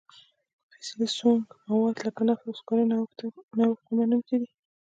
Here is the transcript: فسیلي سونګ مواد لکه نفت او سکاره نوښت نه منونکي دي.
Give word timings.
فسیلي 0.71 1.07
سونګ 1.17 1.43
مواد 1.67 1.95
لکه 2.05 2.21
نفت 2.27 2.43
او 2.47 2.53
سکاره 2.59 2.85
نوښت 2.91 3.17
نه 3.57 3.65
منونکي 3.95 4.35
دي. 4.41 4.49